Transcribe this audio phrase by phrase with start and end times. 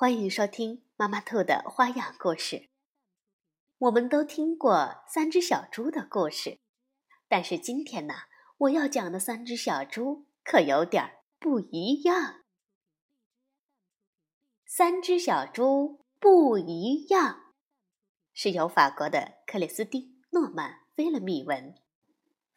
[0.00, 0.82] 欢迎收听。
[0.96, 2.70] 妈妈兔的花样故事，
[3.76, 6.58] 我们都听过三只小猪的故事，
[7.28, 8.14] 但是今天呢，
[8.56, 12.36] 我要讲的三只小猪可有点不一样。
[14.64, 17.52] 三只小猪不一样，
[18.32, 21.74] 是由法国的克里斯蒂诺曼·菲勒密文，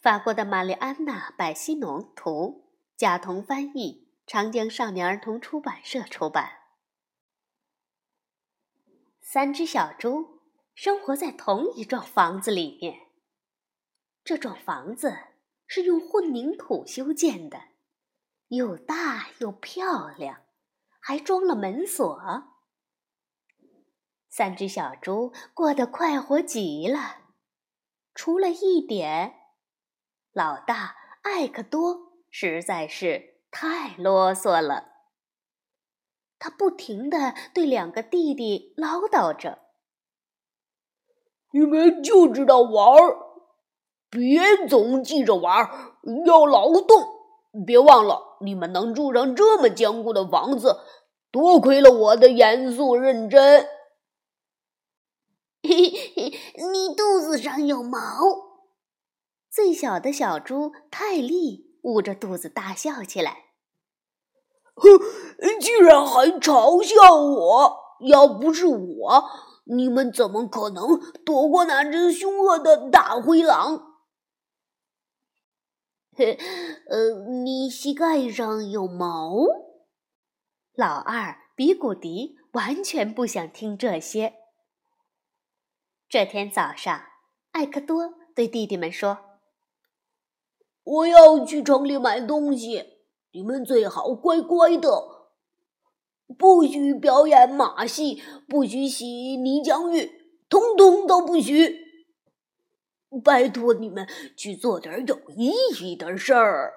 [0.00, 6.61] 法国的玛丽安娜·百西农图，贾彤翻译，长江少年儿童出版社出版。
[9.32, 10.42] 三只小猪
[10.74, 12.98] 生活在同一幢房子里面。
[14.22, 15.16] 这幢房子
[15.66, 17.58] 是用混凝土修建的，
[18.48, 20.42] 又大又漂亮，
[21.00, 22.22] 还装了门锁。
[24.28, 27.32] 三只小猪过得快活极了，
[28.14, 29.34] 除了一点，
[30.32, 34.91] 老大艾克多实在是太啰嗦了。
[36.44, 39.60] 他不停地对两个弟弟唠叨着
[41.54, 43.16] ：“你们就知道玩儿，
[44.10, 45.94] 别总记着玩儿，
[46.26, 47.00] 要劳动。
[47.64, 50.80] 别忘了，你们能住上这么坚固的房子，
[51.30, 53.64] 多亏了我的严肃认真。”
[55.62, 56.40] 嘿嘿，
[56.72, 58.00] 你肚子上有毛。
[59.48, 63.51] 最小的小猪泰利捂着肚子大笑起来。
[64.74, 67.78] 哼，居然还嘲笑我！
[68.08, 69.30] 要不是我，
[69.66, 73.92] 你们怎么可能躲过那只凶恶的大灰狼？
[76.16, 76.36] 嘿，
[76.90, 79.32] 呃，你膝盖上有毛？
[80.74, 84.34] 老二比古迪完全不想听这些。
[86.08, 87.00] 这天早上，
[87.52, 89.18] 艾克多对弟弟们说
[90.82, 92.91] ：“我要去城里买东西。”
[93.32, 95.28] 你们最好乖乖的，
[96.38, 99.06] 不许表演马戏，不许洗
[99.36, 101.80] 泥浆浴，通通都不许。
[103.24, 104.06] 拜托你们
[104.36, 106.74] 去做点有意义的事儿。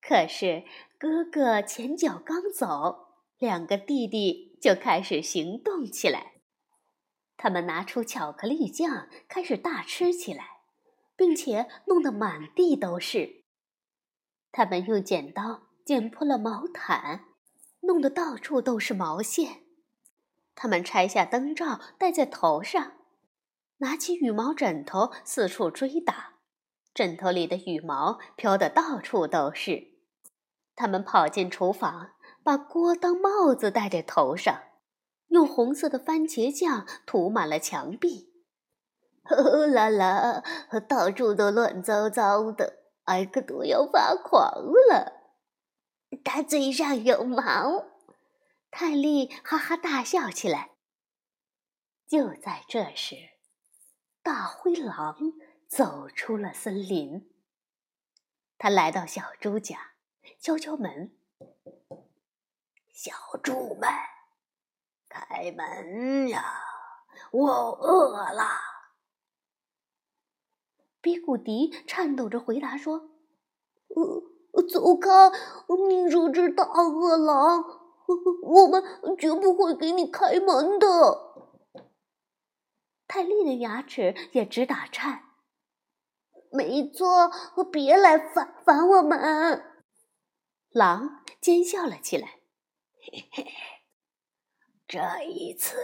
[0.00, 0.64] 可是
[0.98, 6.32] 哥哥前脚刚走，两个弟弟就开始行动起来。
[7.36, 10.44] 他们拿出巧克力酱，开始大吃起来，
[11.16, 13.43] 并且弄得满地都是。
[14.56, 17.24] 他们用剪刀剪破了毛毯，
[17.80, 19.62] 弄得到处都是毛线。
[20.54, 22.92] 他们拆下灯罩戴在头上，
[23.78, 26.34] 拿起羽毛枕头四处追打，
[26.94, 29.88] 枕头里的羽毛飘得到处都是。
[30.76, 32.10] 他们跑进厨房，
[32.44, 34.56] 把锅当帽子戴在头上，
[35.30, 38.32] 用红色的番茄酱涂满了墙壁。
[39.24, 40.44] 呵 啦啦，
[40.88, 42.83] 到处都乱糟糟的。
[43.04, 44.50] 艾克多要发狂
[44.90, 45.12] 了，
[46.24, 47.84] 他嘴上有毛。
[48.70, 50.70] 泰利哈哈大笑起来。
[52.06, 53.16] 就在这时，
[54.22, 55.34] 大灰狼
[55.68, 57.30] 走出了森林。
[58.58, 59.92] 他来到小猪家，
[60.40, 61.16] 敲敲门
[62.92, 63.90] ：“小猪们，
[65.08, 66.42] 开门呀！
[67.30, 68.44] 我饿了。”
[71.04, 73.10] 比古迪颤抖着回答说
[73.94, 75.10] ：“呃，走开！
[75.86, 77.62] 你这只大恶狼，
[78.42, 78.82] 我们
[79.18, 80.86] 绝不会给你开门的。”
[83.06, 85.24] 泰利的牙齿也直打颤。
[86.50, 87.30] 没错，
[87.70, 89.62] 别来烦烦我们！
[90.70, 92.38] 狼奸笑了起来
[93.12, 93.46] ：“嘿嘿，
[94.88, 95.76] 这一次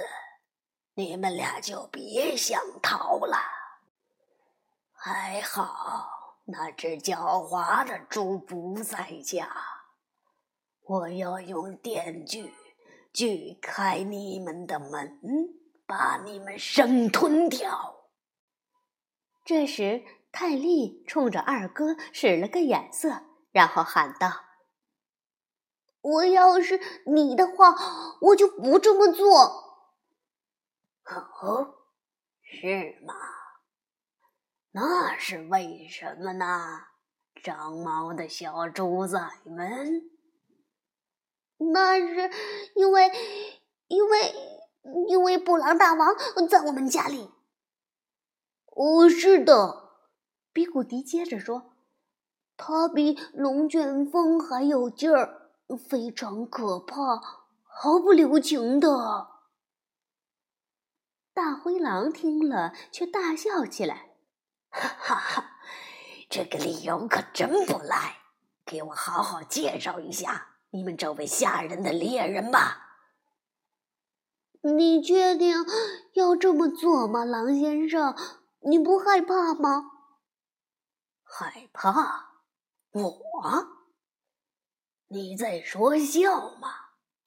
[0.95, 3.37] 你们俩就别想逃了。”
[5.03, 7.15] 还好，那只狡
[7.49, 9.49] 猾的猪不在家。
[10.83, 12.53] 我要用电锯
[13.11, 15.19] 锯开你们的门，
[15.87, 18.11] 把你们生吞掉。
[19.43, 24.31] 这时，泰利冲着二哥使了个眼色，然后喊道
[26.03, 27.75] ：“我要是你的话，
[28.21, 29.89] 我就不这么做。”
[31.41, 31.75] 哦，
[32.43, 33.15] 是吗？
[34.73, 36.85] 那是为什么呢，
[37.43, 40.11] 长毛的小猪仔们？
[41.73, 42.31] 那是
[42.77, 43.11] 因为，
[43.89, 44.35] 因为
[45.09, 46.17] 因为布朗大王
[46.49, 47.31] 在我们家里。
[48.67, 49.91] 哦，是的，
[50.53, 51.75] 比古迪接着说
[52.57, 55.51] ：“他比龙卷风还有劲儿，
[55.89, 57.21] 非常可怕，
[57.65, 59.29] 毫不留情的。”
[61.35, 64.10] 大灰狼听了，却大笑起来
[64.71, 65.51] ：“哈哈哈，
[66.29, 68.19] 这个理由可真不赖！
[68.65, 72.87] 给我好好介绍一下你们这位吓人的猎人吧。”
[74.63, 75.55] 你确定
[76.13, 78.15] 要这么做吗，狼先生？
[78.61, 79.91] 你不害怕吗？
[81.25, 82.35] 害怕？
[82.93, 83.69] 我？
[85.09, 86.69] 你在说笑吗？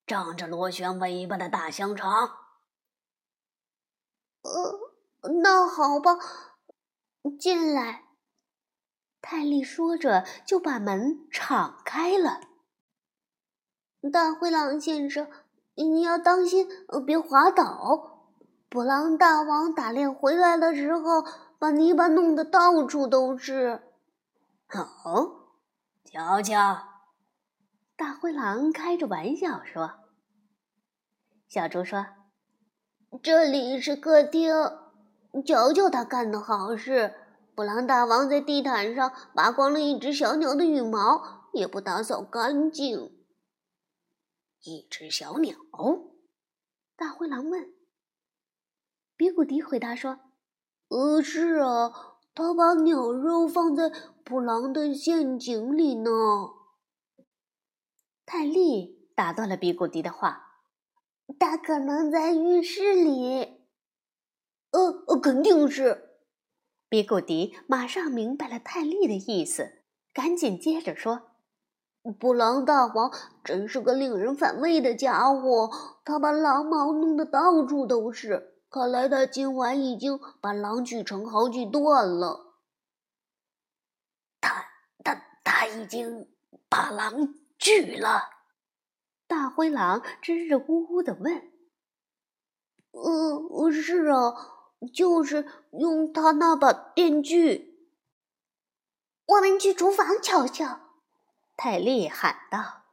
[0.06, 2.38] 长着螺旋尾巴的大香肠？
[4.44, 6.20] 呃，那好吧，
[7.32, 8.04] 进来。
[9.22, 12.42] 泰利说着，就把门敞开了。
[14.12, 15.28] 大灰狼先生。
[15.76, 16.68] 你要当心，
[17.04, 18.28] 别滑倒。
[18.70, 21.26] 捕狼大王打猎回来的时候，
[21.58, 23.82] 把泥巴弄得到处都是。
[25.04, 25.48] 哦，
[26.06, 26.78] 瞧瞧，
[27.96, 29.94] 大灰狼开着玩笑说。
[31.48, 32.06] 小猪说
[33.24, 34.54] ：“这里是客厅，
[35.42, 37.14] 瞧瞧他干的好事。
[37.56, 43.12] 布朗大王在地毯上拔光了一只小鸟的羽毛，也不打扫干净。”
[44.66, 45.56] 一只小鸟，
[46.96, 47.74] 大灰狼问。
[49.16, 50.20] 比古迪回答说
[50.90, 51.92] ：“呃，是啊，
[52.34, 53.92] 他把鸟肉放在
[54.24, 56.10] 布狼的陷阱里呢。”
[58.26, 60.64] 泰利打断了比古迪的话
[61.38, 63.53] ：“他可能在浴室里。
[64.74, 66.10] ”“呃呃，肯定是。”
[66.90, 69.80] 比古迪马上明白了泰利的意思，
[70.14, 71.32] 赶紧接着说。
[72.20, 73.12] 布朗大王
[73.46, 75.72] 真是个令人反胃的家伙，
[76.04, 78.60] 他把狼毛弄得到处都是。
[78.70, 82.56] 看来他今晚已经把狼锯成好几段了。
[84.42, 84.66] 他
[85.04, 86.28] 他他已经
[86.68, 88.24] 把狼锯了？
[89.26, 91.52] 大灰狼支支吾吾的问
[92.92, 94.34] ：“呃，是啊，
[94.92, 97.78] 就是用他那把电锯。
[99.26, 100.80] 我们去厨房瞧瞧。”
[101.56, 102.84] 泰利喊道：“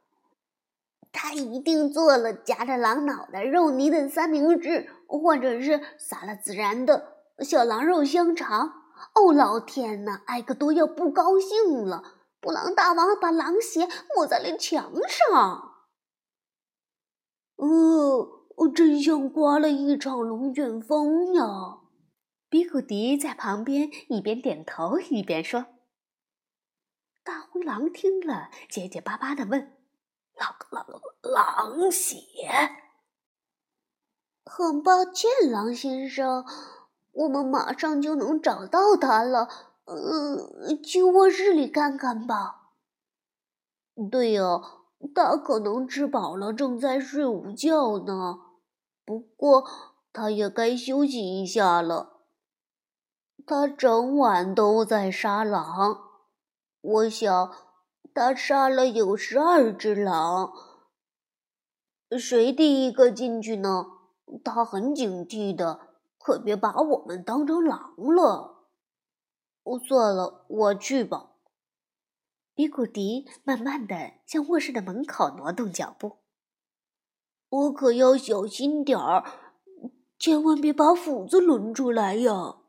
[1.11, 8.73] 他一定做了夹着狼脑袋肉泥的三明治，或者是撒了孜然的小狼肉香肠。
[9.15, 12.03] 哦，老天呐，埃克多要不高兴了！
[12.39, 15.73] 布朗大王把狼血抹在了墙上。
[17.55, 21.79] 呃，真像刮了一场龙卷风呀！”
[22.51, 25.67] 比古迪在旁边一边点头一边说。
[27.23, 29.77] 大灰狼听了，结结巴巴的问
[30.35, 30.85] ：“狼狼
[31.21, 32.17] 狼血？”
[34.43, 36.45] 很抱歉，狼先生，
[37.13, 39.47] 我们马上就能找到他了。
[39.85, 42.73] 呃，去卧室里看看吧。
[44.11, 44.43] 对呀，
[45.15, 48.39] 他可能吃饱了，正在睡午觉呢。
[49.05, 49.65] 不过，
[50.11, 52.17] 他也该休息一下了。
[53.45, 56.01] 他整晚都在杀狼。
[56.81, 57.51] 我想，
[58.13, 60.51] 他杀了有十二只狼。
[62.17, 63.85] 谁第一个进去呢？
[64.43, 65.79] 他很警惕的，
[66.17, 68.67] 可别把我们当成狼了。
[69.87, 71.31] 算了，我去吧。
[72.53, 76.17] 比古迪慢慢的向卧室的门口挪动脚步。
[77.49, 79.23] 我可要小心点儿，
[80.17, 82.60] 千万别把斧子抡出来呀。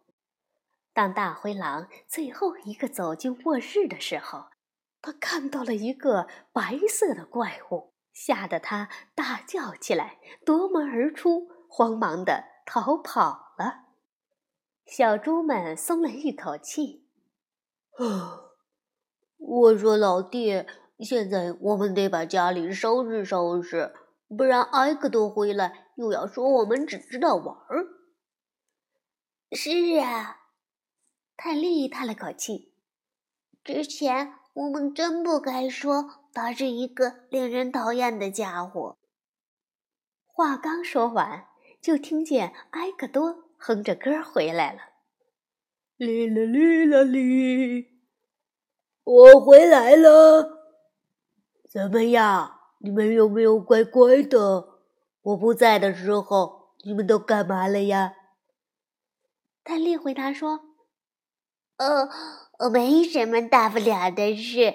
[0.94, 4.46] 当大灰狼最后一个走进卧室的时候，
[5.00, 13.86] 他看到了一个白色的怪物，吓得他大叫起来，夺门而出，慌忙的逃跑了。
[14.84, 17.08] 小猪们松了一口气。
[17.98, 18.52] 啊，
[19.38, 20.66] 我说老弟，
[20.98, 23.94] 现在我们得把家里收拾收拾，
[24.28, 27.86] 不然埃克都回来又要说我们只知道玩儿。
[29.52, 30.40] 是啊。
[31.44, 32.72] 泰利叹了口气
[33.64, 38.96] ：“之前我们真不该说他是一个令人讨厌的家伙。”
[40.24, 41.48] 话刚说完，
[41.80, 44.82] 就听见埃克多哼着歌回来了
[45.98, 47.88] ：“哩啦哩啦哩，
[49.02, 50.60] 我回来了。
[51.68, 52.60] 怎么样？
[52.78, 54.78] 你们有没有乖乖的？
[55.22, 58.14] 我不在的时候，你们都干嘛了呀？”
[59.64, 60.71] 泰利回答说。
[62.58, 64.74] 呃，没什么大不了的事，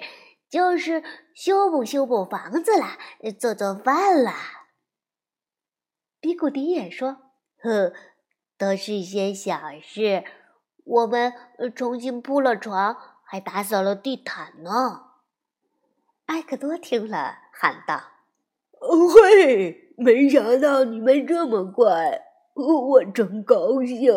[0.50, 1.02] 就是
[1.34, 2.98] 修补修补房子啦，
[3.38, 4.34] 做做饭啦。
[6.20, 7.16] 比古迪也说
[7.62, 7.92] ：“呵，
[8.58, 10.24] 都是些小事。
[10.84, 11.32] 我们
[11.74, 15.04] 重新铺了床，还打扫了地毯呢。”
[16.26, 18.02] 埃克多听了，喊道
[18.80, 22.22] ：“哦嘿，没想到你们这么快，
[22.54, 24.12] 我真高兴。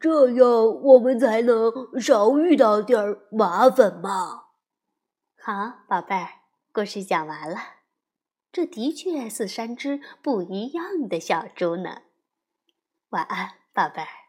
[0.00, 0.46] 这样
[0.82, 4.44] 我们才能少遇到点麻烦嘛。”
[5.38, 6.28] 好，宝贝儿，
[6.72, 7.56] 故事讲完了。
[8.50, 12.02] 这的确是三只不一样的小猪呢。
[13.10, 14.23] 晚安，宝贝儿。